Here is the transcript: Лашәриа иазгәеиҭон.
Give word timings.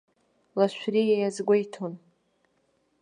Лашәриа 0.57 1.15
иазгәеиҭон. 1.17 1.93